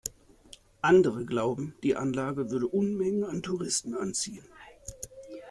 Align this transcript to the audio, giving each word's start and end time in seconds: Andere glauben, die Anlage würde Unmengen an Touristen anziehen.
Andere 0.81 1.25
glauben, 1.25 1.75
die 1.83 1.95
Anlage 1.95 2.49
würde 2.49 2.65
Unmengen 2.67 3.23
an 3.23 3.43
Touristen 3.43 3.93
anziehen. 3.93 4.47